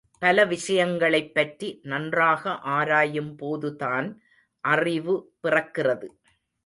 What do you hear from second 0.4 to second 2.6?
விஷயங்களைப் பற்றி, நன்றாக